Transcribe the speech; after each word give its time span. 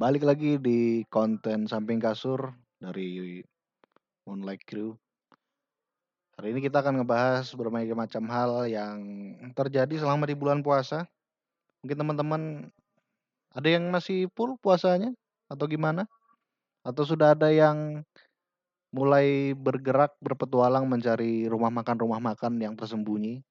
Balik 0.00 0.24
lagi 0.24 0.56
di 0.56 1.04
konten 1.12 1.68
samping 1.68 2.00
kasur 2.00 2.56
dari 2.80 3.44
Moonlight 4.24 4.64
Crew. 4.64 4.96
Hari 6.40 6.56
ini 6.56 6.64
kita 6.64 6.80
akan 6.80 7.04
ngebahas 7.04 7.52
berbagai 7.52 7.92
macam 7.92 8.24
hal 8.32 8.64
yang 8.64 8.96
terjadi 9.52 10.00
selama 10.00 10.24
di 10.24 10.32
bulan 10.32 10.64
puasa. 10.64 11.04
Mungkin 11.84 12.00
teman-teman 12.00 12.42
ada 13.52 13.68
yang 13.68 13.92
masih 13.92 14.32
full 14.32 14.56
puasanya 14.56 15.12
atau 15.52 15.68
gimana? 15.68 16.08
Atau 16.80 17.04
sudah 17.04 17.36
ada 17.36 17.52
yang 17.52 18.00
mulai 18.96 19.52
bergerak 19.52 20.16
berpetualang 20.24 20.88
mencari 20.88 21.44
rumah 21.44 21.68
makan-rumah 21.68 22.24
makan 22.24 22.56
yang 22.56 22.72
tersembunyi? 22.72 23.44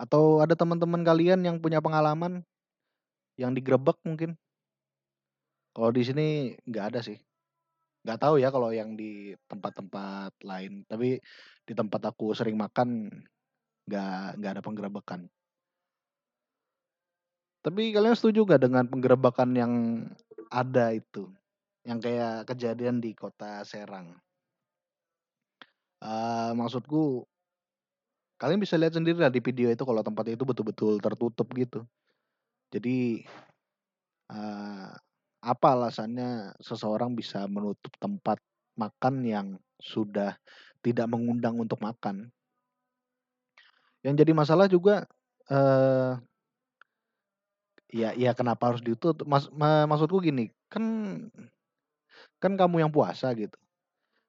Atau 0.00 0.40
ada 0.40 0.56
teman-teman 0.56 1.04
kalian 1.04 1.44
yang 1.44 1.60
punya 1.60 1.84
pengalaman 1.84 2.40
yang 3.36 3.52
digerebek 3.52 4.00
mungkin? 4.00 4.40
Kalau 5.74 5.90
di 5.90 6.02
sini 6.06 6.54
nggak 6.54 6.86
ada 6.94 7.00
sih. 7.02 7.18
Nggak 8.06 8.20
tahu 8.22 8.34
ya 8.38 8.54
kalau 8.54 8.70
yang 8.70 8.94
di 8.94 9.34
tempat-tempat 9.50 10.38
lain. 10.46 10.86
Tapi 10.86 11.18
di 11.66 11.72
tempat 11.74 12.14
aku 12.14 12.30
sering 12.30 12.54
makan 12.54 13.10
nggak 13.90 14.38
nggak 14.38 14.52
ada 14.54 14.62
penggerebekan. 14.62 15.26
Tapi 17.64 17.82
kalian 17.90 18.14
setuju 18.14 18.46
nggak 18.46 18.62
dengan 18.62 18.84
penggerebekan 18.86 19.50
yang 19.58 19.72
ada 20.52 20.94
itu? 20.94 21.26
Yang 21.82 21.98
kayak 22.06 22.36
kejadian 22.46 23.02
di 23.02 23.16
kota 23.16 23.66
Serang. 23.66 24.14
Uh, 26.04 26.52
maksudku 26.52 27.24
kalian 28.36 28.60
bisa 28.60 28.76
lihat 28.76 28.92
sendiri 28.92 29.16
lah 29.16 29.32
di 29.32 29.40
video 29.40 29.72
itu 29.72 29.80
kalau 29.88 30.04
tempat 30.04 30.28
itu 30.28 30.44
betul-betul 30.44 31.00
tertutup 31.00 31.48
gitu. 31.56 31.80
Jadi 32.68 33.24
uh, 34.28 34.92
apa 35.44 35.76
alasannya 35.76 36.56
seseorang 36.64 37.12
bisa 37.12 37.44
menutup 37.44 37.92
tempat 38.00 38.40
makan 38.80 39.14
yang 39.22 39.46
sudah 39.76 40.40
tidak 40.80 41.06
mengundang 41.12 41.60
untuk 41.60 41.78
makan? 41.84 42.32
Yang 44.00 44.24
jadi 44.24 44.32
masalah 44.32 44.66
juga 44.68 45.04
eh, 45.52 46.12
ya 47.92 48.10
ya 48.16 48.32
kenapa 48.32 48.72
harus 48.72 48.80
ditutup? 48.80 49.28
Mas, 49.28 49.46
maksudku 49.52 50.24
gini, 50.24 50.48
kan 50.72 50.84
kan 52.40 52.52
kamu 52.56 52.88
yang 52.88 52.92
puasa 52.92 53.30
gitu. 53.36 53.56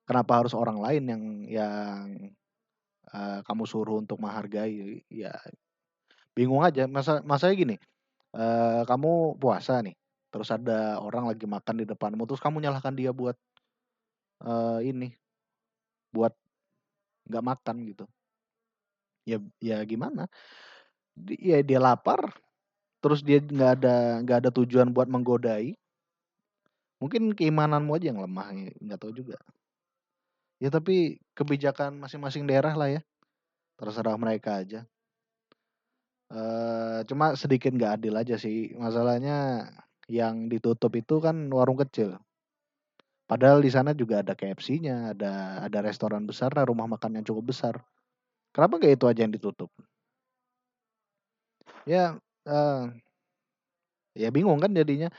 Kenapa 0.06 0.44
harus 0.44 0.54
orang 0.54 0.78
lain 0.78 1.04
yang 1.10 1.24
yang 1.50 2.04
uh, 3.10 3.42
kamu 3.42 3.66
suruh 3.66 3.98
untuk 3.98 4.22
menghargai? 4.22 5.02
Ya 5.10 5.34
bingung 6.38 6.62
aja. 6.62 6.86
Masa 6.86 7.26
masanya 7.26 7.56
gini, 7.58 7.76
uh, 8.38 8.86
kamu 8.86 9.42
puasa 9.42 9.82
nih 9.82 9.98
terus 10.36 10.52
ada 10.52 11.00
orang 11.00 11.32
lagi 11.32 11.48
makan 11.48 11.80
di 11.80 11.86
depanmu 11.88 12.28
terus 12.28 12.44
kamu 12.44 12.60
nyalahkan 12.60 12.92
dia 12.92 13.16
buat 13.16 13.40
uh, 14.44 14.84
ini 14.84 15.16
buat 16.12 16.36
nggak 17.32 17.46
makan 17.56 17.76
gitu. 17.88 18.06
Ya 19.24 19.40
ya 19.64 19.80
gimana? 19.88 20.28
Ya 21.40 21.64
dia 21.64 21.80
lapar 21.80 22.36
terus 23.00 23.24
dia 23.24 23.40
nggak 23.40 23.72
ada 23.80 23.96
nggak 24.28 24.38
ada 24.44 24.50
tujuan 24.52 24.92
buat 24.92 25.08
menggodai. 25.08 25.80
Mungkin 27.00 27.32
keimananmu 27.32 27.96
aja 27.96 28.12
yang 28.12 28.20
lemah 28.20 28.52
nggak 28.84 29.00
tahu 29.00 29.16
juga. 29.16 29.40
Ya 30.60 30.68
tapi 30.68 31.20
kebijakan 31.32 31.96
masing-masing 32.00 32.44
daerah 32.44 32.76
lah 32.76 32.92
ya 33.00 33.02
terserah 33.80 34.20
mereka 34.20 34.60
aja. 34.60 34.84
Uh, 36.26 37.06
cuma 37.06 37.38
sedikit 37.40 37.70
nggak 37.70 38.02
adil 38.02 38.18
aja 38.18 38.36
sih 38.36 38.74
masalahnya 38.76 39.70
yang 40.06 40.48
ditutup 40.52 40.94
itu 40.94 41.18
kan 41.22 41.50
warung 41.50 41.80
kecil. 41.82 42.18
Padahal 43.26 43.58
di 43.66 43.74
sana 43.74 43.98
juga 43.98 44.22
ada 44.22 44.38
KFC-nya, 44.38 45.18
ada 45.18 45.66
ada 45.66 45.80
restoran 45.82 46.30
besar, 46.30 46.54
ada 46.54 46.70
rumah 46.70 46.86
makan 46.86 47.18
yang 47.22 47.26
cukup 47.26 47.50
besar. 47.50 47.82
Kenapa 48.54 48.78
nggak 48.78 49.02
itu 49.02 49.06
aja 49.10 49.22
yang 49.26 49.34
ditutup? 49.34 49.74
Ya, 51.90 52.18
uh, 52.46 52.94
ya 54.14 54.30
bingung 54.30 54.62
kan 54.62 54.72
jadinya. 54.74 55.10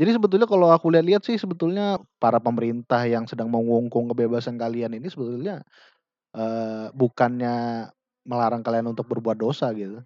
Jadi 0.00 0.16
sebetulnya 0.16 0.48
kalau 0.48 0.72
aku 0.72 0.88
lihat-lihat 0.88 1.22
sih 1.28 1.36
sebetulnya 1.36 2.00
para 2.16 2.40
pemerintah 2.40 3.04
yang 3.04 3.28
sedang 3.28 3.52
mengungkung 3.52 4.08
kebebasan 4.08 4.56
kalian 4.56 4.96
ini 4.96 5.12
sebetulnya 5.12 5.60
uh, 6.32 6.88
bukannya 6.96 7.88
melarang 8.24 8.64
kalian 8.64 8.88
untuk 8.88 9.04
berbuat 9.04 9.36
dosa 9.36 9.68
gitu. 9.76 10.00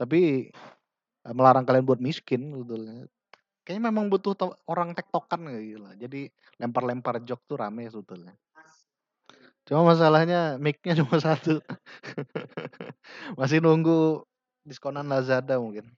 Tapi 0.00 0.48
uh, 1.28 1.34
melarang 1.36 1.68
kalian 1.68 1.84
buat 1.84 2.00
miskin 2.00 2.56
sebetulnya. 2.56 3.04
Kayaknya 3.62 3.94
memang 3.94 4.10
butuh 4.10 4.34
orang 4.66 4.90
tektokan 4.90 5.46
kayak 5.46 5.62
gitu 5.62 5.80
lah. 5.80 5.94
Jadi 5.94 6.26
lempar-lempar 6.58 7.22
jok 7.22 7.46
tuh 7.46 7.56
rame 7.62 7.86
sebetulnya. 7.86 8.34
Cuma 9.62 9.86
masalahnya 9.94 10.58
mic-nya 10.58 10.94
cuma 11.00 11.22
satu. 11.22 11.62
masih 13.38 13.62
nunggu 13.62 14.26
diskonan 14.66 15.06
Lazada 15.06 15.62
mungkin. 15.62 15.94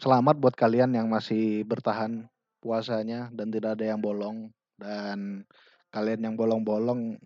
Selamat 0.00 0.40
buat 0.40 0.56
kalian 0.56 0.96
yang 0.96 1.08
masih 1.08 1.64
bertahan 1.68 2.28
puasanya 2.60 3.28
dan 3.32 3.52
tidak 3.52 3.76
ada 3.76 3.92
yang 3.92 4.00
bolong 4.00 4.52
dan 4.80 5.44
kalian 5.92 6.20
yang 6.32 6.34
bolong-bolong 6.36 7.16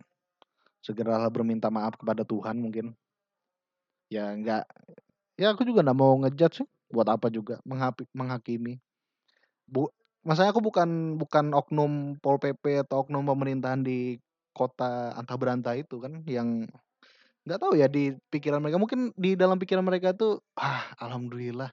segeralah 0.83 1.31
berminta 1.31 1.71
maaf 1.71 1.95
kepada 1.95 2.27
Tuhan 2.27 2.59
mungkin. 2.59 2.95
Ya 4.11 4.35
enggak 4.35 4.67
ya 5.39 5.55
aku 5.55 5.63
juga 5.63 5.87
enggak 5.87 5.99
mau 5.99 6.15
ngejudge 6.27 6.67
sih 6.67 6.69
buat 6.91 7.07
apa 7.07 7.31
juga 7.31 7.63
menghakimi 8.11 8.83
bu 9.71 9.89
maksudnya 10.27 10.51
aku 10.53 10.61
bukan 10.61 11.17
bukan 11.17 11.55
oknum 11.57 12.19
Pol 12.19 12.37
PP 12.43 12.85
atau 12.85 13.07
oknum 13.07 13.25
pemerintahan 13.25 13.81
di 13.87 14.19
kota 14.53 15.15
antah 15.15 15.37
berantah 15.39 15.79
itu 15.79 16.03
kan 16.03 16.21
yang 16.27 16.67
nggak 17.47 17.59
tahu 17.63 17.73
ya 17.79 17.89
di 17.89 18.13
pikiran 18.29 18.61
mereka. 18.61 18.77
Mungkin 18.77 19.17
di 19.17 19.39
dalam 19.39 19.57
pikiran 19.57 19.87
mereka 19.87 20.13
tuh 20.13 20.43
ah 20.61 20.93
alhamdulillah 21.01 21.71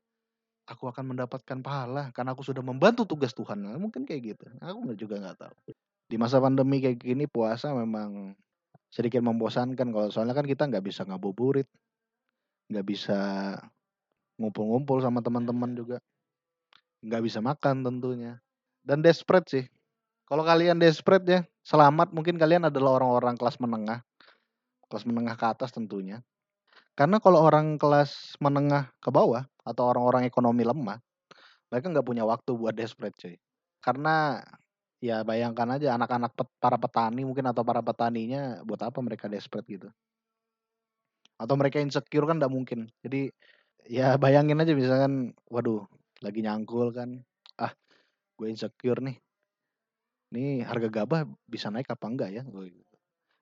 aku 0.67 0.87
akan 0.91 1.15
mendapatkan 1.15 1.59
pahala 1.63 2.11
karena 2.15 2.35
aku 2.35 2.43
sudah 2.43 2.63
membantu 2.63 3.07
tugas 3.07 3.31
Tuhan. 3.35 3.63
Nah, 3.63 3.79
mungkin 3.79 4.03
kayak 4.03 4.35
gitu. 4.35 4.45
Aku 4.59 4.83
juga 4.95 5.19
nggak 5.19 5.37
tahu. 5.39 5.55
Di 6.07 6.15
masa 6.15 6.39
pandemi 6.39 6.79
kayak 6.79 7.03
gini 7.03 7.27
puasa 7.27 7.75
memang 7.75 8.35
sedikit 8.87 9.19
membosankan 9.19 9.91
kalau 9.91 10.07
soalnya 10.07 10.35
kan 10.35 10.47
kita 10.47 10.63
nggak 10.67 10.83
bisa 10.83 11.03
ngabuburit 11.03 11.67
nggak 12.71 12.85
bisa 12.87 13.19
ngumpul-ngumpul 14.39 14.99
sama 15.03 15.19
teman-teman 15.23 15.75
juga 15.75 15.97
nggak 17.07 17.23
bisa 17.23 17.39
makan 17.39 17.87
tentunya. 17.87 18.43
Dan 18.83 18.99
desperate 18.99 19.47
sih. 19.47 19.65
Kalau 20.27 20.43
kalian 20.43 20.75
desperate 20.75 21.23
ya 21.23 21.39
selamat 21.63 22.11
mungkin 22.11 22.35
kalian 22.35 22.67
adalah 22.67 22.99
orang-orang 22.99 23.39
kelas 23.39 23.57
menengah. 23.63 24.03
Kelas 24.91 25.03
menengah 25.07 25.39
ke 25.39 25.45
atas 25.47 25.71
tentunya. 25.71 26.19
Karena 26.99 27.23
kalau 27.23 27.43
orang 27.47 27.79
kelas 27.79 28.35
menengah 28.43 28.91
ke 28.99 29.07
bawah 29.07 29.47
atau 29.63 29.83
orang-orang 29.87 30.27
ekonomi 30.27 30.67
lemah 30.67 30.99
mereka 31.67 31.91
nggak 31.91 32.07
punya 32.07 32.23
waktu 32.23 32.51
buat 32.55 32.75
desperate 32.75 33.15
cuy. 33.19 33.35
Karena 33.83 34.39
ya 35.03 35.21
bayangkan 35.21 35.77
aja 35.77 35.93
anak-anak 35.93 36.33
para 36.57 36.79
petani 36.79 37.21
mungkin 37.27 37.45
atau 37.51 37.61
para 37.61 37.83
petaninya 37.83 38.63
buat 38.63 38.81
apa 38.81 38.99
mereka 39.03 39.27
desperate 39.27 39.67
gitu? 39.67 39.89
Atau 41.37 41.53
mereka 41.59 41.77
insecure 41.83 42.25
kan 42.25 42.39
nggak 42.39 42.51
mungkin. 42.51 42.89
Jadi 43.03 43.29
ya 43.87 44.15
bayangin 44.15 44.59
aja 44.63 44.73
misalkan 44.73 45.35
waduh 45.47 45.85
lagi 46.21 46.39
nyangkul 46.41 46.89
kan 46.93 47.21
ah 47.61 47.73
gue 48.37 48.47
insecure 48.49 49.01
nih. 49.01 49.17
Nih 50.33 50.65
harga 50.67 50.89
gabah 50.91 51.23
bisa 51.47 51.71
naik 51.71 51.87
apa 51.89 52.05
enggak 52.07 52.29
ya? 52.33 52.43
Gue 52.45 52.71
gitu. 52.73 52.93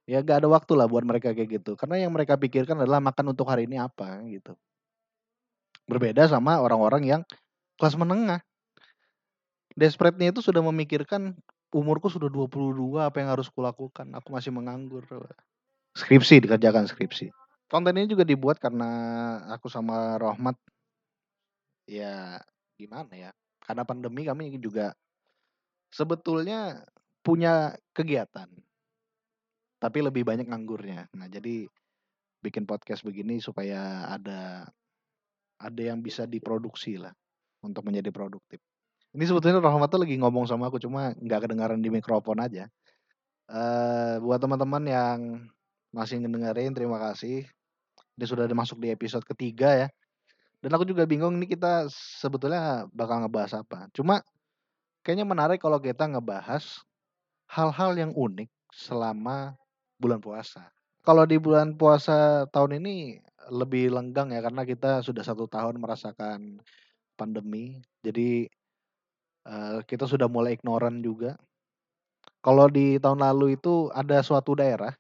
ya 0.06 0.22
gak 0.22 0.46
ada 0.46 0.50
waktu 0.54 0.78
lah 0.78 0.86
buat 0.86 1.02
mereka 1.02 1.34
kayak 1.34 1.62
gitu. 1.62 1.74
Karena 1.74 2.06
yang 2.06 2.14
mereka 2.14 2.38
pikirkan 2.38 2.78
adalah 2.78 3.02
makan 3.02 3.34
untuk 3.34 3.50
hari 3.50 3.66
ini 3.66 3.82
apa 3.82 4.22
gitu. 4.30 4.54
Berbeda 5.90 6.30
sama 6.30 6.62
orang-orang 6.62 7.04
yang 7.06 7.22
kelas 7.82 7.98
menengah. 7.98 8.42
Desperate-nya 9.76 10.32
itu 10.32 10.40
sudah 10.46 10.64
memikirkan 10.64 11.36
umurku 11.76 12.08
sudah 12.08 12.32
22 12.32 13.02
apa 13.04 13.18
yang 13.20 13.30
harus 13.36 13.52
kulakukan? 13.52 14.08
Aku 14.16 14.32
masih 14.32 14.56
menganggur. 14.56 15.04
Skripsi 15.98 16.40
dikerjakan 16.40 16.88
skripsi. 16.88 17.34
Konten 17.68 17.98
ini 17.98 18.08
juga 18.08 18.24
dibuat 18.24 18.62
karena 18.62 18.88
aku 19.52 19.68
sama 19.68 20.16
Rohmat. 20.22 20.56
Ya 21.86 22.40
gimana 22.76 23.12
ya, 23.16 23.32
karena 23.64 23.84
pandemi 23.88 24.28
kami 24.28 24.56
juga 24.60 24.94
sebetulnya 25.90 26.84
punya 27.26 27.74
kegiatan. 27.96 28.48
Tapi 29.80 30.00
lebih 30.02 30.24
banyak 30.24 30.48
nganggurnya. 30.48 31.12
Nah, 31.16 31.28
jadi 31.28 31.68
bikin 32.44 32.70
podcast 32.70 33.02
begini 33.02 33.42
supaya 33.42 34.12
ada 34.14 34.70
ada 35.58 35.82
yang 35.82 36.04
bisa 36.04 36.30
diproduksi 36.30 37.02
lah 37.02 37.12
untuk 37.66 37.88
menjadi 37.88 38.14
produktif. 38.14 38.62
Ini 39.16 39.24
sebetulnya 39.26 39.64
Rahmat 39.64 39.90
tuh 39.90 40.04
lagi 40.04 40.20
ngomong 40.20 40.46
sama 40.46 40.68
aku 40.68 40.78
cuma 40.78 41.16
nggak 41.16 41.48
kedengaran 41.48 41.80
di 41.80 41.90
mikrofon 41.90 42.44
aja. 42.44 42.68
Uh, 43.48 44.20
buat 44.20 44.42
teman-teman 44.42 44.84
yang 44.86 45.20
masih 45.96 46.20
ngedengerin 46.20 46.76
terima 46.76 47.00
kasih. 47.00 47.48
Dia 48.20 48.28
sudah 48.28 48.46
masuk 48.52 48.84
di 48.84 48.92
episode 48.92 49.24
ketiga 49.24 49.72
ya. 49.72 49.88
Dan 50.66 50.74
aku 50.74 50.90
juga 50.90 51.06
bingung 51.06 51.38
nih 51.38 51.54
kita 51.54 51.86
sebetulnya 51.94 52.90
bakal 52.90 53.22
ngebahas 53.22 53.62
apa. 53.62 53.86
Cuma 53.94 54.26
Kayaknya 55.06 55.28
menarik 55.30 55.60
kalau 55.62 55.78
kita 55.78 56.10
ngebahas 56.10 56.82
hal-hal 57.54 57.94
yang 57.94 58.10
unik 58.18 58.50
selama 58.74 59.54
bulan 60.02 60.18
puasa. 60.18 60.74
Kalau 61.06 61.30
di 61.30 61.38
bulan 61.38 61.78
puasa 61.78 62.50
tahun 62.50 62.82
ini 62.82 63.22
lebih 63.54 63.94
lenggang 63.94 64.34
ya 64.34 64.42
karena 64.42 64.66
kita 64.66 65.06
sudah 65.06 65.22
satu 65.22 65.46
tahun 65.46 65.78
merasakan 65.78 66.58
pandemi. 67.14 67.86
Jadi, 68.02 68.50
eee, 69.46 69.78
kita 69.86 70.10
sudah 70.10 70.26
mulai 70.26 70.58
ignoran 70.58 71.06
juga. 71.06 71.38
Kalau 72.42 72.66
di 72.66 72.98
tahun 72.98 73.22
lalu 73.22 73.62
itu 73.62 73.94
ada 73.94 74.18
suatu 74.26 74.58
daerah 74.58 74.94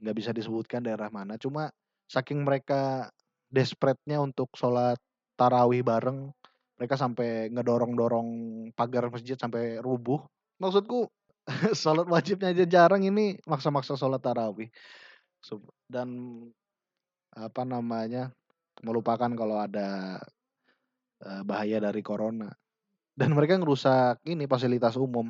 nggak 0.00 0.16
bisa 0.16 0.30
disebutkan 0.32 0.80
daerah 0.80 1.12
mana, 1.12 1.36
cuma 1.36 1.68
saking 2.08 2.40
mereka 2.40 3.12
desperate-nya 3.52 4.22
untuk 4.22 4.50
sholat 4.56 4.98
tarawih 5.38 5.82
bareng, 5.84 6.30
mereka 6.78 6.96
sampai 6.96 7.50
ngedorong-dorong 7.52 8.28
pagar 8.78 9.10
masjid 9.12 9.36
sampai 9.38 9.78
rubuh. 9.82 10.22
Maksudku 10.62 11.08
sholat 11.82 12.06
wajibnya 12.08 12.52
aja 12.54 12.64
jarang, 12.66 13.02
ini 13.06 13.36
maksa-maksa 13.48 13.98
sholat 13.98 14.22
tarawih. 14.22 14.70
Dan 15.90 16.08
apa 17.34 17.62
namanya, 17.66 18.30
melupakan 18.86 19.30
kalau 19.34 19.58
ada, 19.62 20.18
eee, 21.24 21.42
bahaya 21.48 21.78
dari 21.80 22.02
corona. 22.04 22.48
Dan 23.14 23.34
mereka 23.36 23.58
ngerusak 23.60 24.22
ini, 24.28 24.44
fasilitas 24.48 24.96
umum, 24.98 25.28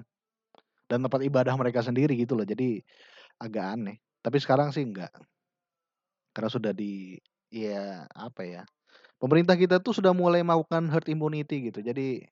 dan 0.90 1.00
tempat 1.04 1.22
ibadah 1.26 1.54
mereka 1.58 1.80
sendiri 1.84 2.14
gitu 2.18 2.34
loh, 2.38 2.46
jadi 2.46 2.82
agak 3.40 3.66
aneh. 3.78 3.96
Tapi 4.24 4.38
sekarang 4.42 4.70
sih 4.74 4.84
enggak. 4.86 5.12
Karena 6.34 6.50
sudah 6.50 6.72
di 6.74 7.14
ya 7.50 8.06
apa 8.14 8.42
ya, 8.46 8.62
pemerintah 9.22 9.56
kita 9.58 9.82
tuh 9.82 9.94
sudah 9.96 10.12
mulai 10.16 10.42
melakukan 10.46 10.88
herd 10.90 11.08
immunity 11.10 11.70
gitu. 11.70 11.80
Jadi, 11.84 12.24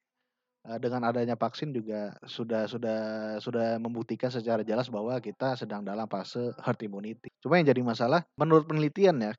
eee, 0.66 0.78
dengan 0.82 1.08
adanya 1.10 1.36
vaksin 1.38 1.72
juga 1.76 2.14
sudah 2.26 2.66
sudah 2.70 3.00
sudah 3.42 3.78
membuktikan 3.82 4.30
secara 4.32 4.62
jelas 4.66 4.88
bahwa 4.92 5.16
kita 5.22 5.56
sedang 5.58 5.82
dalam 5.86 6.06
fase 6.10 6.54
herd 6.62 6.80
immunity. 6.86 7.30
Cuma 7.42 7.58
yang 7.60 7.68
jadi 7.70 7.82
masalah 7.84 8.24
menurut 8.40 8.66
penelitian 8.70 9.18
ya, 9.22 9.32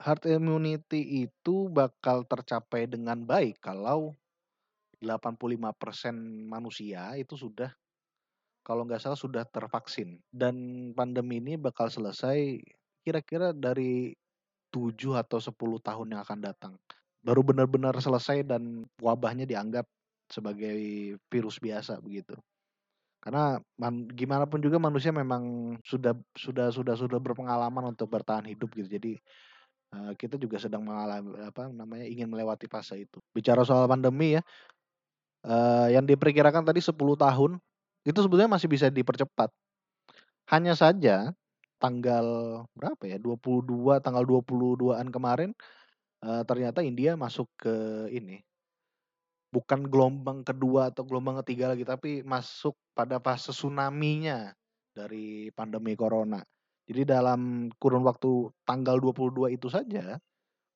herd 0.00 0.22
immunity 0.28 1.24
itu 1.28 1.68
bakal 1.72 2.24
tercapai 2.28 2.88
dengan 2.88 3.24
baik 3.24 3.60
kalau 3.64 4.16
85% 5.00 6.16
manusia 6.48 7.14
itu 7.20 7.36
sudah 7.36 7.72
kalau 8.66 8.82
nggak 8.84 8.98
salah 8.98 9.18
sudah 9.18 9.44
tervaksin. 9.46 10.18
Dan 10.28 10.90
pandemi 10.98 11.38
ini 11.38 11.54
bakal 11.56 11.88
selesai 11.88 12.58
kira-kira 13.06 13.54
dari 13.54 14.10
7 14.76 15.16
atau 15.16 15.40
10 15.40 15.80
tahun 15.80 16.12
yang 16.16 16.22
akan 16.26 16.40
datang. 16.44 16.74
Baru 17.24 17.40
benar-benar 17.46 17.96
selesai 17.98 18.44
dan 18.44 18.84
wabahnya 19.00 19.48
dianggap 19.48 19.88
sebagai 20.30 20.76
virus 21.32 21.56
biasa 21.62 21.98
begitu. 22.04 22.36
Karena 23.24 23.58
man 23.80 24.06
gimana 24.14 24.46
pun 24.46 24.62
juga 24.62 24.78
manusia 24.78 25.10
memang 25.10 25.74
sudah 25.82 26.14
sudah 26.38 26.70
sudah 26.70 26.94
sudah 26.94 27.18
berpengalaman 27.18 27.90
untuk 27.96 28.06
bertahan 28.12 28.46
hidup 28.46 28.70
gitu. 28.78 28.86
Jadi, 28.98 29.12
eee, 29.94 30.12
kita 30.20 30.36
juga 30.40 30.58
sedang 30.62 30.84
mengalami 30.86 31.34
apa 31.42 31.68
namanya, 31.72 32.06
ingin 32.08 32.28
melewati 32.30 32.66
fase 32.70 33.04
itu. 33.08 33.18
Bicara 33.34 33.62
soal 33.66 33.86
pandemi 33.90 34.38
ya, 34.38 34.42
eee, 35.46 35.96
yang 35.96 36.04
diperkirakan 36.08 36.64
tadi 36.68 36.80
10 36.84 37.16
tahun, 37.18 37.58
itu 38.06 38.18
sebetulnya 38.20 38.50
masih 38.52 38.68
bisa 38.70 38.88
dipercepat. 38.92 39.50
Hanya 40.50 40.74
saja 40.78 41.34
tanggal 41.82 42.26
berapa 42.76 43.02
ya, 43.08 43.18
22 43.20 44.00
tanggal 44.04 44.24
22-an 44.26 45.08
kemarin, 45.12 45.50
eee, 46.24 46.42
ternyata 46.48 46.80
India 46.84 47.14
masuk 47.18 47.48
ke 47.60 48.08
ini 48.12 48.42
bukan 49.54 49.86
gelombang 49.88 50.42
kedua 50.42 50.90
atau 50.92 51.06
gelombang 51.06 51.40
ketiga 51.44 51.72
lagi, 51.72 51.86
tapi 51.86 52.20
masuk 52.26 52.74
pada 52.92 53.22
fase 53.22 53.54
tsunami-nya 53.54 54.52
dari 54.92 55.48
pandemi 55.54 55.94
corona. 55.96 56.42
Jadi 56.86 57.02
dalam 57.06 57.70
kurun 57.80 58.04
waktu 58.06 58.50
tanggal 58.66 58.98
22 59.00 59.48
itu 59.54 59.66
saja, 59.70 60.18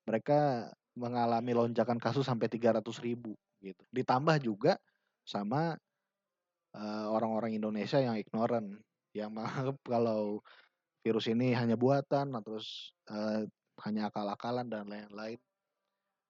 mereka 0.09 0.71
mengalami 0.99 1.53
lonjakan 1.55 1.99
kasus 2.03 2.27
sampai 2.27 2.49
300.000 2.51 3.35
gitu. 3.63 3.83
Ditambah 3.95 4.39
juga 4.43 4.77
sama, 5.27 5.77
eee, 6.75 7.07
orang-orang 7.11 7.53
Indonesia 7.59 7.99
yang 8.03 8.17
ignorant, 8.19 8.69
yang 9.15 9.31
menganggap 9.35 9.77
kalau 9.87 10.43
virus 11.05 11.27
ini 11.33 11.53
hanya 11.57 11.77
buatan, 11.81 12.33
nah 12.35 12.43
terus, 12.45 12.93
eee, 13.11 13.49
hanya 13.87 14.09
akal-akalan 14.13 14.69
dan 14.71 14.87
lain-lain. 14.91 15.39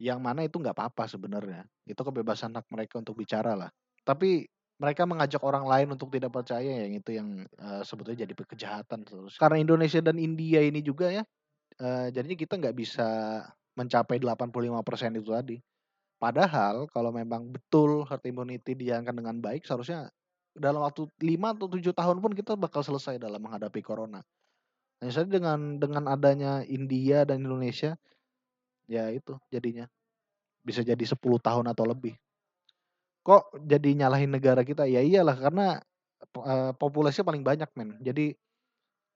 Yang 0.00 0.20
mana 0.24 0.40
itu 0.48 0.56
nggak 0.60 0.76
apa-apa 0.76 1.04
sebenarnya, 1.10 1.64
itu 1.88 2.00
kebebasan 2.00 2.56
hak 2.56 2.66
mereka 2.72 2.98
untuk 3.02 3.16
bicara 3.20 3.52
lah. 3.58 3.70
Tapi 4.06 4.48
mereka 4.80 5.04
mengajak 5.04 5.44
orang 5.44 5.64
lain 5.68 5.88
untuk 5.94 6.08
tidak 6.14 6.32
percaya, 6.32 6.86
yang 6.88 6.94
itu 6.98 7.10
yang, 7.16 7.28
eee, 7.60 7.82
sebetulnya 7.86 8.24
jadi 8.28 8.34
kejahatan 8.36 9.00
terus. 9.06 9.36
Karena 9.40 9.60
Indonesia 9.60 10.00
dan 10.04 10.16
India 10.20 10.60
ini 10.64 10.80
juga 10.84 11.12
ya, 11.12 11.24
eee, 11.80 12.12
jadinya 12.14 12.38
kita 12.38 12.54
nggak 12.60 12.76
bisa 12.78 13.08
mencapai 13.78 14.18
85% 14.22 15.16
itu 15.18 15.30
tadi. 15.32 15.56
Padahal 16.20 16.88
kalau 16.92 17.10
memang 17.14 17.48
betul 17.54 18.04
herd 18.08 18.24
immunity 18.28 18.74
dijalankan 18.78 19.16
dengan 19.16 19.36
baik, 19.44 19.64
seharusnya 19.68 20.08
dalam 20.56 20.82
waktu 20.84 21.08
5 21.24 21.52
atau 21.56 21.68
7 21.70 21.92
tahun 21.96 22.18
pun 22.24 22.32
kita 22.36 22.54
bakal 22.60 22.82
selesai 22.84 23.16
dalam 23.22 23.40
menghadapi 23.42 23.80
corona. 23.84 24.20
Hanya 25.00 25.12
saja 25.16 25.32
dengan 25.40 25.80
dengan 25.80 26.04
adanya 26.12 26.60
India 26.68 27.24
dan 27.24 27.40
Indonesia, 27.40 27.96
ya 28.88 29.08
itu 29.14 29.38
jadinya. 29.52 29.88
Bisa 30.64 30.84
jadi 30.84 31.04
10 31.04 31.38
tahun 31.40 31.72
atau 31.72 31.84
lebih. 31.88 32.18
Kok 33.26 33.60
jadi 33.68 33.90
nyalahin 34.00 34.32
negara 34.32 34.64
kita? 34.64 34.88
Ya 34.88 35.04
iyalah 35.04 35.36
karena, 35.36 35.76
eee, 36.40 36.72
populasinya 36.80 37.28
paling 37.28 37.44
banyak 37.44 37.68
men. 37.76 38.00
Jadi, 38.00 38.32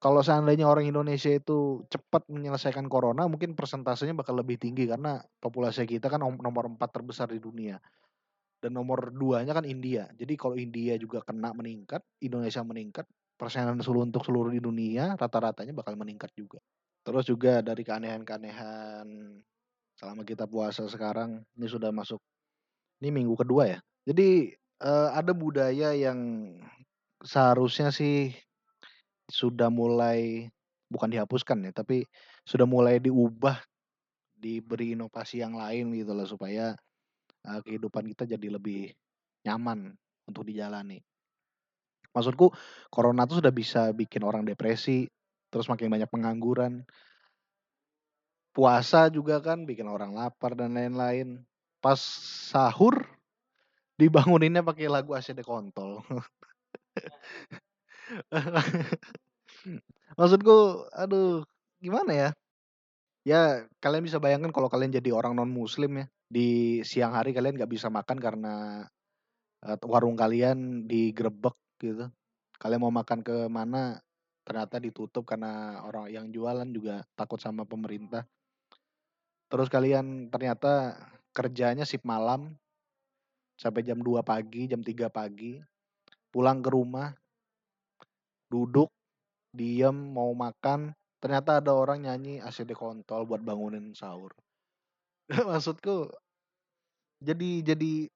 kalau 0.03 0.21
seandainya 0.25 0.69
orang 0.69 0.87
Indonesia 0.89 1.33
itu 1.33 1.85
cepat 1.91 2.29
menyelesaikan 2.31 2.87
corona, 2.93 3.27
mungkin 3.31 3.57
persentasenya 3.59 4.15
bakal 4.17 4.39
lebih 4.41 4.61
tinggi 4.61 4.87
karena 4.89 5.21
populasi 5.41 5.89
kita 5.89 6.09
kan 6.13 6.21
nom 6.23 6.37
nomor 6.41 6.69
4 6.71 6.91
terbesar 7.01 7.29
di 7.33 7.41
dunia. 7.43 7.81
Dan 8.63 8.75
nomor 8.79 9.13
2-nya 9.15 9.55
kan 9.57 9.67
India. 9.69 10.09
Jadi 10.17 10.35
kalau 10.41 10.57
India 10.59 10.97
juga 10.99 11.21
kena 11.25 11.53
meningkat, 11.55 12.03
Indonesia 12.25 12.63
meningkat, 12.67 13.07
persenan 13.39 13.79
seluruh 13.83 14.07
untuk 14.09 14.23
seluruh 14.27 14.53
di 14.55 14.61
dunia 14.63 15.15
rata-ratanya 15.19 15.75
bakal 15.77 15.95
meningkat 15.99 16.31
juga. 16.37 16.59
Terus 17.07 17.25
juga 17.29 17.61
dari 17.65 17.83
keanehan-keanehan 17.87 19.07
selama 19.99 20.23
kita 20.27 20.47
puasa 20.51 20.87
sekarang, 20.91 21.43
ini 21.59 21.67
sudah 21.71 21.91
masuk 21.95 22.21
ini 23.03 23.11
minggu 23.15 23.35
kedua 23.39 23.65
ya. 23.69 23.81
Jadi, 24.09 24.53
eee, 24.83 25.09
ada 25.15 25.33
budaya 25.37 25.93
yang 25.97 26.19
seharusnya 27.25 27.89
sih 27.95 28.33
sudah 29.31 29.69
mulai 29.73 30.49
bukan 30.93 31.11
dihapuskan 31.13 31.65
ya, 31.69 31.73
tapi 31.75 32.05
sudah 32.47 32.67
mulai 32.69 33.01
diubah, 33.03 33.61
diberi 34.37 34.95
inovasi 34.99 35.43
yang 35.45 35.57
lain 35.59 35.93
gitu 35.97 36.13
loh 36.17 36.27
supaya, 36.29 36.75
eee, 37.47 37.61
kehidupan 37.67 38.05
kita 38.15 38.25
jadi 38.39 38.49
lebih 38.59 38.93
nyaman 39.47 39.95
untuk 40.29 40.45
dijalani. 40.49 41.01
Maksudku 42.15 42.55
corona 42.95 43.27
tuh 43.27 43.43
sudah 43.43 43.51
bisa 43.51 43.91
bikin 43.91 44.23
orang 44.23 44.47
depresi, 44.47 45.11
terus 45.51 45.67
makin 45.67 45.91
banyak 45.91 46.07
pengangguran. 46.09 46.87
Puasa 48.55 49.11
juga 49.11 49.43
kan 49.43 49.67
bikin 49.67 49.91
orang 49.91 50.15
lapar 50.15 50.55
dan 50.55 50.79
lain-lain. 50.79 51.43
Pas 51.83 51.99
sahur, 52.55 52.95
dibanguninnya 53.99 54.63
pakai 54.63 54.91
lagu 54.91 55.15
ACD 55.15 55.43
Kontol. 55.43 56.03
Maksudku, 60.19 60.87
aduh 60.95 61.43
gimana 61.83 62.13
ya? 62.15 62.29
Ya 63.25 63.43
kalian 63.81 64.05
bisa 64.05 64.21
bayangkan 64.21 64.53
kalau 64.53 64.69
kalian 64.73 64.93
jadi 64.97 65.11
orang 65.17 65.35
non 65.39 65.51
muslim 65.53 66.05
ya, 66.05 66.07
di 66.29 66.81
siang 66.85 67.17
hari 67.17 67.33
kalian 67.37 67.57
nggak 67.57 67.73
bisa 67.73 67.89
makan 67.93 68.19
karena, 68.21 68.55
eee, 69.65 69.79
warung 69.89 70.17
kalian 70.19 70.87
digerebek 70.91 71.57
gitu. 71.85 72.09
Kalian 72.57 72.81
mau 72.81 72.95
makan 72.95 73.21
ke 73.21 73.51
mana, 73.53 74.01
ternyata 74.47 74.81
ditutup 74.81 75.29
karena 75.29 75.85
orang 75.85 76.09
yang 76.09 76.27
jualan 76.33 76.69
juga 76.73 77.05
takut 77.13 77.37
sama 77.37 77.69
pemerintah. 77.69 78.25
Terus 79.53 79.69
kalian 79.69 80.33
ternyata 80.33 80.97
kerjanya 81.37 81.85
shift 81.85 82.07
malam 82.09 82.57
sampai 83.61 83.85
jam 83.85 84.01
2 84.01 84.25
pagi, 84.25 84.65
jam 84.65 84.81
3 84.81 85.13
pagi, 85.13 85.61
pulang 86.33 86.65
ke 86.65 86.71
rumah 86.73 87.13
duduk, 88.49 88.91
diem, 89.51 89.95
mau 89.95 90.31
makan, 90.31 90.95
ternyata 91.19 91.59
ada 91.59 91.75
orang 91.75 92.07
nyanyi 92.07 92.39
ACD 92.39 92.77
Kontol 92.77 93.27
buat 93.27 93.43
bangunin 93.43 93.91
sahur. 93.99 94.31
Maksudku 95.51 96.13
jadi 97.25 97.65
jadi 97.65 98.13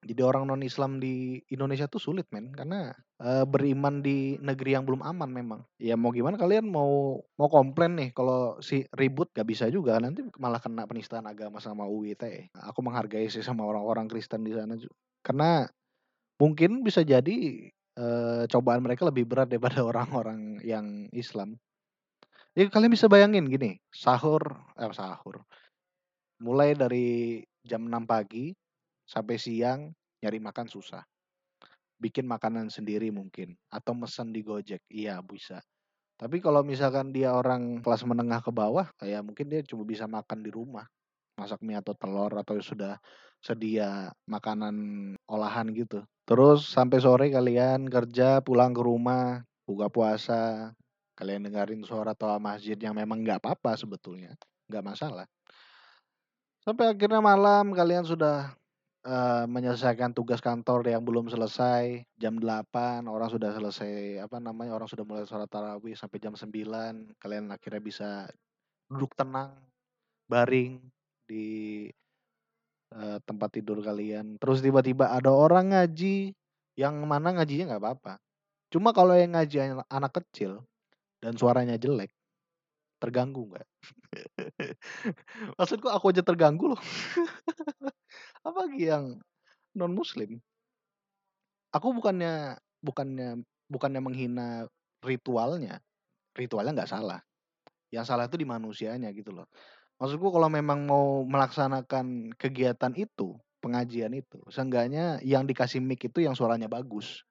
jadi 0.00 0.22
orang 0.24 0.48
non-Islam 0.48 0.96
di 0.96 1.40
Indonesia 1.52 1.84
tuh 1.84 2.00
sulit 2.00 2.24
men, 2.32 2.50
karena, 2.56 2.90
eee, 3.20 3.44
beriman 3.44 4.00
di 4.00 4.40
negeri 4.40 4.72
yang 4.76 4.84
belum 4.88 5.04
aman 5.04 5.28
memang. 5.28 5.60
Ya 5.76 5.94
mau 6.00 6.08
gimana 6.14 6.40
kalian 6.40 6.64
mau 6.72 7.20
mau 7.36 7.48
komplain 7.52 7.94
nih 8.00 8.10
kalau 8.16 8.56
si 8.64 8.88
ribut 8.96 9.28
nggak 9.36 9.48
bisa 9.48 9.68
juga, 9.68 10.00
nanti 10.00 10.24
malah 10.40 10.58
kena 10.62 10.88
penistaan 10.88 11.28
agama 11.28 11.60
sama 11.60 11.84
UU 11.84 12.16
ITE. 12.16 12.48
Aku 12.72 12.80
menghargai 12.80 13.28
sih 13.28 13.44
sama 13.44 13.68
orang-orang 13.68 14.08
Kristen 14.08 14.40
di 14.46 14.56
sana 14.56 14.74
ju 14.80 14.88
Karena 15.20 15.68
mungkin 16.40 16.82
bisa 16.86 17.02
jadi, 17.04 17.68
eee, 17.98 18.42
cobaan 18.52 18.82
mereka 18.84 19.06
lebih 19.08 19.24
berat 19.28 19.48
daripada 19.52 19.80
orang-orang 19.90 20.60
yang 20.64 21.08
Islam. 21.14 21.58
Ya 22.58 22.66
kalian 22.70 22.94
bisa 22.94 23.06
bayangin 23.10 23.46
gini, 23.50 23.78
sahur 23.94 24.42
eh, 24.78 24.90
sahur, 24.94 25.42
mulai 26.40 26.72
dari 26.76 27.40
jam 27.64 27.84
6 27.88 28.04
pagi 28.08 28.52
sampai 29.10 29.42
siang 29.42 29.90
nyari 30.22 30.38
makan 30.38 30.70
susah. 30.70 31.02
Bikin 31.98 32.30
makanan 32.30 32.70
sendiri 32.70 33.10
mungkin 33.10 33.58
atau 33.66 33.92
mesen 33.92 34.30
di 34.30 34.46
Gojek, 34.46 34.86
iya 34.86 35.18
bisa. 35.18 35.58
Tapi 36.14 36.38
kalau 36.38 36.62
misalkan 36.62 37.10
dia 37.10 37.34
orang 37.34 37.82
kelas 37.82 38.06
menengah 38.06 38.38
ke 38.38 38.54
bawah, 38.54 38.86
kayak 39.02 39.26
mungkin 39.26 39.50
dia 39.50 39.66
cuma 39.66 39.82
bisa 39.82 40.06
makan 40.06 40.46
di 40.46 40.54
rumah. 40.54 40.86
Masak 41.34 41.64
mie 41.64 41.80
atau 41.80 41.96
telur 41.96 42.30
atau 42.36 42.60
sudah 42.60 43.00
sedia 43.40 44.12
makanan 44.28 44.76
olahan 45.24 45.72
gitu. 45.72 46.04
Terus 46.28 46.68
sampai 46.68 47.00
sore 47.00 47.26
kalian 47.32 47.88
kerja, 47.88 48.44
pulang 48.44 48.76
ke 48.76 48.84
rumah, 48.84 49.40
buka 49.64 49.88
puasa, 49.88 50.76
kalian 51.16 51.48
dengerin 51.48 51.82
suara 51.88 52.12
toa 52.12 52.36
masjid 52.36 52.76
yang 52.76 52.92
memang 52.92 53.24
nggak 53.24 53.40
apa-apa 53.40 53.80
sebetulnya, 53.80 54.36
nggak 54.68 54.84
masalah. 54.84 55.26
Sampai 56.60 56.92
akhirnya 56.92 57.24
malam 57.24 57.72
kalian 57.72 58.04
sudah, 58.04 58.52
eee, 59.06 59.44
menyelesaikan 59.48 60.12
tugas 60.12 60.44
kantor 60.44 60.84
yang 60.88 61.02
belum 61.08 61.32
selesai, 61.32 62.04
jam 62.20 62.36
8 62.36 63.08
orang 63.08 63.32
sudah 63.32 63.50
selesai, 63.56 64.20
apa 64.20 64.36
namanya, 64.42 64.76
orang 64.76 64.88
sudah 64.90 65.04
mulai 65.08 65.24
sholat 65.24 65.48
tarawih 65.48 65.96
sampai 65.96 66.18
jam 66.20 66.36
9 66.36 67.08
kalian 67.22 67.48
akhirnya 67.54 67.80
bisa 67.80 68.08
duduk 68.90 69.14
tenang, 69.18 69.56
baring 70.30 70.80
di, 71.28 71.88
eee, 72.94 73.18
tempat 73.28 73.50
tidur 73.60 73.80
kalian. 73.84 74.38
Terus 74.42 74.60
tiba-tiba 74.64 75.12
ada 75.14 75.30
orang 75.34 75.72
ngaji, 75.76 76.32
yang 76.80 76.96
mana 77.08 77.36
ngajinya 77.36 77.74
nggak 77.76 77.82
apa-apa. 77.84 78.14
Cuma 78.72 78.92
kalau 78.96 79.14
yang 79.18 79.36
ngaji 79.38 79.56
anak 79.90 80.12
kecil 80.24 80.64
dan 81.24 81.36
suaranya 81.40 81.76
jelek, 81.80 82.12
terganggu 83.02 83.46
nggak? 83.54 83.68
Maksudku 85.58 85.88
aku 85.92 86.12
aja 86.14 86.22
terganggu 86.26 86.74
loh. 86.76 86.80
Apalagi 88.44 88.88
yang 88.88 89.20
non 89.76 89.92
muslim. 89.92 90.40
Aku 91.70 91.94
bukannya 91.94 92.58
bukannya 92.82 93.46
bukannya 93.70 94.00
menghina 94.02 94.66
ritualnya, 95.06 95.78
ritualnya 96.34 96.82
nggak 96.82 96.90
salah. 96.90 97.20
Yang 97.94 98.04
salah 98.10 98.26
itu 98.26 98.38
di 98.40 98.46
manusianya 98.46 99.14
gitu 99.14 99.30
loh. 99.30 99.46
Maksudku 100.02 100.32
kalau 100.32 100.48
memang 100.50 100.88
mau 100.88 101.22
melaksanakan 101.28 102.34
kegiatan 102.34 102.90
itu, 102.96 103.36
pengajian 103.60 104.16
itu, 104.16 104.40
seenggaknya 104.48 105.20
yang 105.22 105.44
dikasih 105.44 105.78
mic 105.78 106.00
itu 106.08 106.24
yang 106.24 106.32
suaranya 106.32 106.66
bagus, 106.66 107.22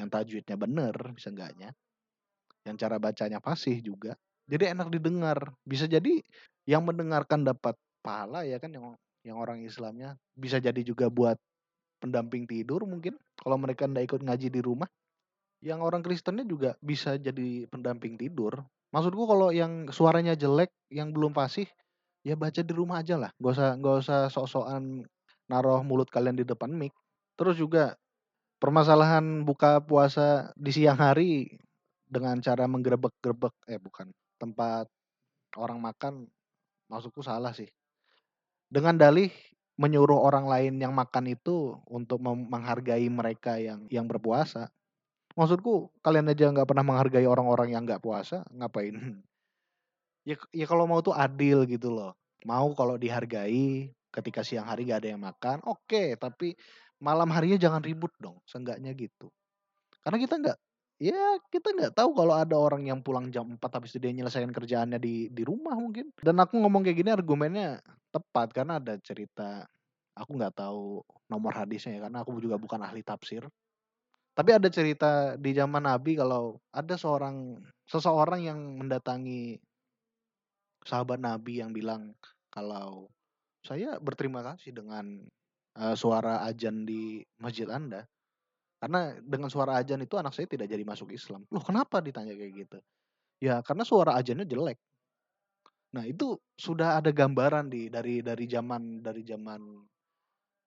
yang 0.00 0.08
tajwidnya 0.08 0.56
bener 0.56 0.96
seenggaknya, 1.20 1.76
yang 2.64 2.74
cara 2.80 2.96
bacanya 2.96 3.38
fasih 3.44 3.84
juga, 3.84 4.16
jadi 4.46 4.72
enak 4.72 4.88
didengar. 4.94 5.38
Bisa 5.66 5.90
jadi 5.90 6.22
yang 6.64 6.86
mendengarkan 6.86 7.42
dapat 7.42 7.74
pahala 8.00 8.46
ya 8.46 8.62
kan 8.62 8.70
yang 8.70 8.94
yang 9.26 9.42
orang 9.42 9.66
Islamnya, 9.66 10.14
bisa 10.38 10.62
jadi 10.62 10.78
juga 10.86 11.10
buat 11.10 11.34
pendamping 11.98 12.46
tidur 12.46 12.86
mungkin 12.86 13.18
kalau 13.42 13.58
mereka 13.58 13.90
ndak 13.90 14.14
ikut 14.14 14.20
ngaji 14.22 14.48
di 14.54 14.60
rumah. 14.62 14.86
Yang 15.64 15.80
orang 15.82 16.02
Kristennya 16.06 16.46
juga 16.46 16.78
bisa 16.78 17.18
jadi 17.18 17.66
pendamping 17.66 18.14
tidur. 18.14 18.62
Maksudku 18.94 19.26
kalau 19.26 19.50
yang 19.50 19.90
suaranya 19.90 20.38
jelek, 20.38 20.70
yang 20.94 21.10
belum 21.10 21.34
fasih, 21.34 21.66
ya 22.22 22.38
baca 22.38 22.62
di 22.62 22.70
rumah 22.70 23.02
aja 23.02 23.18
lah, 23.18 23.30
nggak 23.42 23.52
usah 23.56 23.70
nggak 23.80 23.96
usah 24.06 24.20
sok-sokan 24.30 25.02
naruh 25.50 25.82
mulut 25.82 26.06
kalian 26.12 26.38
di 26.38 26.46
depan 26.46 26.70
mic. 26.70 26.94
Terus 27.34 27.58
juga 27.58 27.98
permasalahan 28.62 29.42
buka 29.42 29.82
puasa 29.82 30.54
di 30.54 30.70
siang 30.70 31.00
hari 31.00 31.58
dengan 32.06 32.38
cara 32.38 32.70
menggerebek-gerebek 32.70 33.54
eh 33.72 33.80
bukan, 33.82 34.12
tempat 34.38 34.86
orang 35.58 35.80
makan, 35.82 36.14
maksudku 36.92 37.24
salah 37.24 37.52
sih. 37.56 37.68
Dengan 38.66 38.98
dalih 38.98 39.30
menyuruh 39.76 40.16
orang 40.16 40.48
lain 40.48 40.74
yang 40.80 40.96
makan 40.96 41.30
itu 41.30 41.76
untuk 41.86 42.18
menghargai 42.24 43.06
mereka 43.12 43.60
yang 43.60 43.84
yang 43.92 44.08
berpuasa. 44.08 44.72
Maksudku 45.36 45.92
kalian 46.00 46.32
aja 46.32 46.48
nggak 46.48 46.64
pernah 46.64 46.80
menghargai 46.80 47.28
orang-orang 47.28 47.76
yang 47.76 47.84
nggak 47.84 48.00
puasa, 48.00 48.40
ngapain? 48.56 49.20
Ya 50.26 50.34
ya 50.50 50.66
kalau 50.66 50.88
mau 50.88 51.04
tuh 51.04 51.14
adil 51.14 51.68
gitu 51.68 51.92
loh. 51.92 52.16
Mau 52.48 52.72
kalau 52.72 52.96
dihargai 52.96 53.92
ketika 54.10 54.40
siang 54.40 54.66
hari 54.66 54.88
nggak 54.88 55.00
ada 55.04 55.10
yang 55.12 55.22
makan, 55.22 55.60
oke, 55.68 56.16
tapi 56.16 56.56
malam 56.98 57.28
harinya 57.30 57.60
jangan 57.60 57.84
ribut 57.84 58.10
dong, 58.16 58.40
seenggaknya 58.48 58.96
gitu. 58.96 59.28
Karena 60.00 60.16
kita 60.16 60.34
nggak 60.40 60.58
ya 61.00 61.36
kita 61.52 61.72
nggak 61.76 61.94
tahu 61.96 62.10
kalau 62.16 62.34
ada 62.36 62.56
orang 62.56 62.88
yang 62.88 63.00
pulang 63.04 63.28
jam 63.34 63.44
4 63.56 63.70
habis 63.80 63.92
itu 63.94 64.00
dia 64.02 64.12
nyelesain 64.16 64.48
kerjaannya 64.50 64.98
di 65.00 65.28
di 65.32 65.42
rumah 65.44 65.76
mungkin. 65.76 66.10
Dan 66.20 66.40
aku 66.40 66.56
ngomong 66.60 66.82
kayak 66.86 66.98
gini 67.00 67.10
argumennya 67.12 67.80
tepat 68.12 68.52
karena 68.56 68.80
ada 68.80 68.96
cerita, 69.00 69.64
aku 70.16 70.30
nggak 70.40 70.56
tahu 70.56 71.04
nomor 71.28 71.52
hadisnya 71.56 71.98
ya 71.98 72.00
karena 72.08 72.24
aku 72.24 72.38
juga 72.40 72.56
bukan 72.60 72.80
ahli 72.84 73.04
tafsir. 73.04 73.44
Tapi 74.36 74.50
ada 74.56 74.68
cerita 74.72 75.34
di 75.40 75.52
zaman 75.56 75.84
Nabi 75.86 76.16
kalau 76.18 76.60
ada 76.72 76.94
seorang 76.96 77.60
seseorang 77.88 78.42
yang 78.46 78.60
mendatangi 78.80 79.60
sahabat 80.84 81.18
Nabi 81.20 81.60
yang 81.64 81.72
bilang 81.72 82.12
kalau, 82.52 83.08
"Saya 83.64 83.98
berterima 84.02 84.42
kasih 84.44 84.72
dengan, 84.76 85.24
eee, 85.78 85.94
suara 85.98 86.44
adzan 86.46 86.84
di 86.88 87.22
masjid 87.40 87.68
Anda. 87.70 88.06
Karena 88.82 89.16
dengan 89.24 89.48
suara 89.48 89.80
adzan 89.80 90.04
itu 90.04 90.20
anak 90.20 90.36
saya 90.36 90.46
tidak 90.50 90.68
jadi 90.68 90.84
masuk 90.84 91.12
Islam." 91.14 91.44
"Loh 91.52 91.64
kenapa?" 91.64 92.00
ditanya 92.04 92.36
kayak 92.36 92.52
gitu. 92.66 92.78
"Ya 93.42 93.60
karena 93.64 93.84
suara 93.86 94.16
adzannya 94.18 94.46
jelek." 94.48 94.78
Nah 95.94 96.04
itu 96.04 96.36
sudah 96.58 96.98
ada 97.00 97.10
gambaran 97.14 97.70
di 97.70 97.88
dari 97.88 98.20
dari 98.20 98.44
zaman 98.50 99.00
dari 99.00 99.22
zaman 99.22 99.60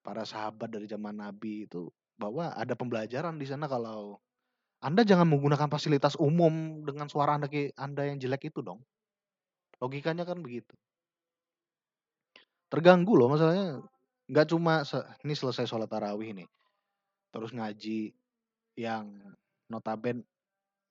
para 0.06 0.24
sahabat, 0.24 0.72
dari 0.72 0.88
zaman 0.88 1.20
Nabi 1.20 1.68
itu 1.70 1.92
bahwa 2.20 2.52
ada 2.56 2.74
pembelajaran 2.76 3.36
di 3.40 3.48
sana 3.48 3.68
kalau 3.68 4.20
Anda 4.84 5.04
jangan 5.08 5.28
menggunakan 5.32 5.68
fasilitas 5.72 6.16
umum 6.20 6.84
dengan 6.88 7.08
suara 7.12 7.36
Anda 7.40 7.50
Anda 7.80 8.04
yang 8.10 8.20
jelek 8.22 8.52
itu 8.54 8.62
dong. 8.64 8.84
Logikanya 9.82 10.24
kan 10.28 10.40
begitu. 10.44 10.76
Terganggu 12.70 13.18
loh 13.18 13.34
masalahnya, 13.34 13.82
nggak 14.30 14.48
cuma 14.54 14.86
ini 15.26 15.34
selesai 15.34 15.66
sholat 15.66 15.90
tarawih 15.90 16.38
nih, 16.38 16.46
terus 17.30 17.52
ngaji 17.54 18.14
yang 18.80 19.06
notaben 19.70 20.26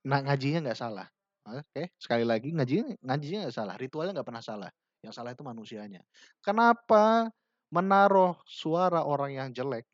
nah 0.07 0.23
ngajinya 0.23 0.71
nggak 0.71 0.79
salah, 0.79 1.07
oke, 1.45 1.91
sekali 1.99 2.23
lagi 2.23 2.55
ngajinya 2.55 2.97
ngajinya 3.03 3.39
nggak 3.49 3.57
salah, 3.57 3.75
ritualnya 3.77 4.17
nggak 4.17 4.29
pernah 4.29 4.45
salah, 4.45 4.71
yang 5.03 5.13
salah 5.13 5.35
itu 5.35 5.43
manusianya. 5.43 6.01
Kenapa 6.41 7.29
menaruh 7.69 8.39
suara 8.49 9.05
orang 9.05 9.37
yang 9.37 9.49
jelek 9.53 9.85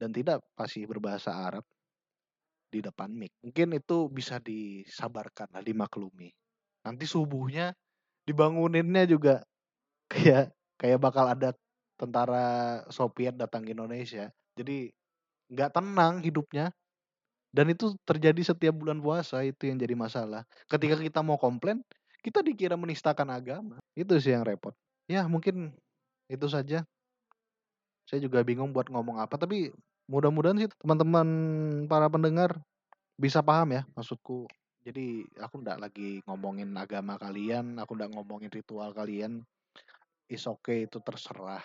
dan 0.00 0.14
tidak 0.14 0.40
fasih 0.56 0.88
berbahasa 0.88 1.34
Arab 1.34 1.66
di 2.70 2.80
depan 2.80 3.10
mic? 3.12 3.34
Mungkin 3.44 3.76
itu 3.76 4.08
bisa 4.08 4.38
disabarkan 4.40 5.50
lah, 5.52 5.62
dimaklumi. 5.66 6.30
Nanti 6.86 7.04
subuhnya 7.04 7.74
dibanguninnya 8.24 9.04
juga 9.10 9.42
kayak 10.12 10.54
kayak 10.80 10.98
bakal 11.02 11.28
ada 11.28 11.52
tentara 11.98 12.80
Soviet 12.88 13.36
datang 13.36 13.66
ke 13.66 13.76
Indonesia. 13.76 14.32
Jadi 14.56 14.88
nggak 15.50 15.70
tenang 15.74 16.22
hidupnya. 16.22 16.70
Dan 17.50 17.74
itu 17.74 17.98
terjadi 18.06 18.54
setiap 18.54 18.78
bulan 18.78 19.02
puasa, 19.02 19.42
itu 19.42 19.66
yang 19.66 19.74
jadi 19.74 19.98
masalah. 19.98 20.46
Ketika 20.70 20.94
kita 20.94 21.18
mau 21.18 21.34
komplain, 21.34 21.82
kita 22.22 22.46
dikira 22.46 22.78
menistakan 22.78 23.26
agama. 23.34 23.82
Itu 23.98 24.14
sih 24.22 24.30
yang 24.30 24.46
repot. 24.46 24.70
Ya 25.10 25.26
mungkin 25.26 25.74
itu 26.30 26.46
saja. 26.46 26.86
Saya 28.06 28.22
juga 28.22 28.46
bingung 28.46 28.70
buat 28.70 28.86
ngomong 28.86 29.18
apa, 29.18 29.34
tapi 29.34 29.74
mudah-mudahan 30.06 30.62
sih 30.62 30.70
teman-teman 30.78 31.26
para 31.86 32.06
pendengar 32.10 32.58
bisa 33.18 33.42
paham 33.42 33.74
ya 33.74 33.82
maksudku. 33.98 34.46
Jadi 34.80 35.28
aku 35.36 35.60
ndak 35.60 35.78
lagi 35.78 36.24
ngomongin 36.24 36.72
agama 36.78 37.20
kalian, 37.20 37.76
aku 37.82 37.98
ndak 37.98 38.14
ngomongin 38.16 38.48
ritual 38.48 38.94
kalian. 38.96 39.44
It's 40.30 40.46
okay, 40.46 40.86
itu 40.86 41.02
terserah. 41.02 41.62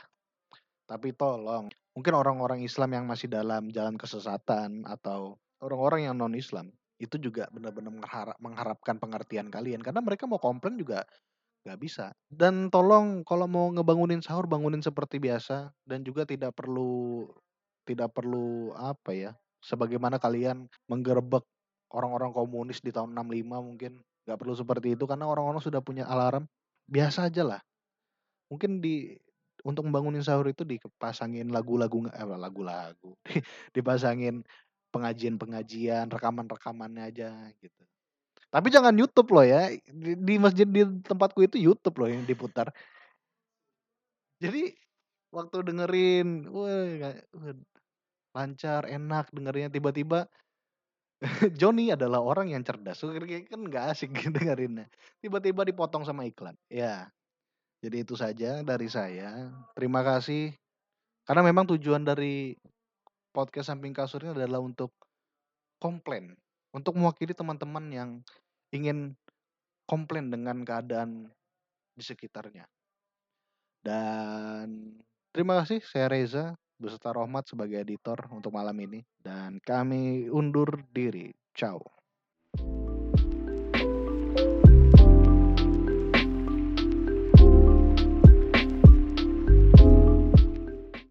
Tapi 0.85 1.13
tolong, 1.13 1.69
mungkin 1.95 2.13
orang-orang 2.13 2.61
Islam 2.61 2.91
yang 2.91 3.05
masih 3.07 3.31
dalam 3.31 3.71
jalan 3.71 3.95
kesesatan 3.95 4.83
atau 4.85 5.39
orang-orang 5.63 6.11
yang 6.11 6.15
non 6.19 6.35
Islam, 6.35 6.69
itu 6.99 7.15
juga 7.19 7.47
benar-benar 7.51 7.91
mengharap 7.91 8.37
mengharapkan 8.39 8.95
pengertian 8.99 9.47
kalian 9.51 9.83
karena 9.83 9.99
mereka 10.03 10.27
mau 10.27 10.39
komplain 10.39 10.75
juga 10.79 11.07
nggak 11.65 11.79
bisa. 11.81 12.13
Dan 12.29 12.69
tolong 12.69 13.25
kalau 13.25 13.49
mau 13.49 13.73
ngebangunin 13.73 14.21
sahur, 14.21 14.45
bangunin 14.45 14.85
seperti 14.85 15.17
biasa 15.17 15.73
dan 15.89 16.05
juga 16.05 16.23
tidak 16.23 16.53
perlu 16.53 17.25
tidak 17.89 18.13
perlu 18.13 18.73
apa 18.77 19.11
ya, 19.13 19.31
sebagaimana 19.65 20.21
kalian 20.21 20.69
menggerebek 20.89 21.41
orang-orang 21.93 22.33
komunis 22.33 22.81
di 22.81 22.93
tahun 22.93 23.13
65 23.17 23.61
mungkin, 23.65 23.91
nggak 24.25 24.37
perlu 24.37 24.53
seperti 24.53 24.93
itu 24.93 25.05
karena 25.09 25.25
orang-orang 25.25 25.61
sudah 25.61 25.81
punya 25.81 26.05
alarm. 26.05 26.45
Biasa 26.85 27.33
aja 27.33 27.41
lah. 27.41 27.61
Mungkin 28.53 28.77
di 28.77 29.17
untuk 29.65 29.89
membangunin 29.89 30.21
sahur 30.21 30.45
itu 30.45 30.61
dipasangin 30.61 31.49
lagu-lagu 31.49 32.05
eh, 32.13 32.37
lagu-lagu, 32.37 33.17
dipasangin 33.75 34.45
pengajian-pengajian, 34.93 36.07
rekaman-rekamannya 36.07 37.03
aja 37.09 37.33
gitu. 37.59 37.83
Tapi 38.53 38.71
jangan 38.71 38.95
YouTube 38.95 39.35
loh 39.35 39.43
ya, 39.43 39.73
di 39.89 40.15
di 40.15 40.33
masjid 40.39 40.63
di 40.63 40.85
tempatku 41.03 41.43
itu 41.43 41.57
YouTube 41.59 41.99
loh 41.99 42.07
yang 42.07 42.23
diputar. 42.23 42.71
Jadi 44.39 44.71
waktu 45.33 45.57
dengerin, 45.65 46.47
wah 46.53 47.11
lancar, 48.35 48.87
enak 48.87 49.31
dengerinnya, 49.31 49.71
tiba-tiba 49.73 50.29
Joni 51.59 51.91
adalah 51.91 52.19
orang 52.19 52.51
yang 52.51 52.63
cerdas, 52.63 53.01
kan 53.01 53.59
nggak 53.65 53.85
asik 53.91 54.11
dengerinnya, 54.35 54.87
tiba-tiba 55.19 55.65
dipotong 55.65 56.03
sama 56.05 56.23
iklan. 56.27 56.55
Ya, 56.67 57.09
jadi 57.85 58.01
itu 58.01 58.17
saja 58.17 58.65
dari 58.65 58.89
saya. 58.89 59.53
Terima 59.77 60.01
kasih, 60.01 60.57
karena 61.29 61.45
memang 61.45 61.69
tujuan 61.77 62.01
dari 62.01 62.57
podcast 63.29 63.69
Samping 63.69 63.93
Kasur 63.93 64.25
ini 64.25 64.33
adalah 64.33 64.57
untuk 64.57 64.89
komplain, 65.77 66.33
untuk 66.73 66.97
mewakili 66.97 67.37
teman-teman 67.37 67.85
yang 67.93 68.09
ingin 68.73 69.13
komplain 69.85 70.33
dengan 70.33 70.65
keadaan 70.65 71.29
di 71.93 72.01
sekitarnya. 72.01 72.65
Dan 73.85 74.97
terima 75.29 75.61
kasih, 75.61 75.85
saya 75.85 76.09
Reza 76.09 76.57
beserta 76.81 77.13
Rohmat 77.13 77.45
sebagai 77.45 77.85
editor 77.85 78.17
untuk 78.33 78.49
malam 78.49 78.73
ini 78.81 79.05
dan 79.21 79.61
kami 79.61 80.25
undur 80.33 80.81
diri. 80.89 81.29
Ciao. 81.53 81.85